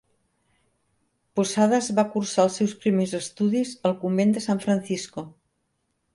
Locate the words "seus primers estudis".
2.61-3.75